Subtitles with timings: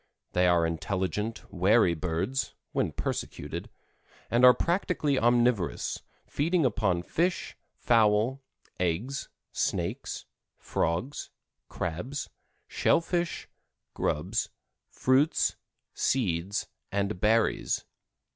[0.33, 3.69] They are intelligent, wary birds (when persecuted),
[4.31, 8.41] and are practically omnivorous, feeding upon fish, fowl,
[8.79, 10.25] eggs, snakes,
[10.57, 11.29] frogs,
[11.69, 12.31] crabs,
[12.67, 13.47] shell fish,
[13.93, 14.49] grubs,
[14.89, 15.55] fruits,
[15.93, 17.85] seeds and berries.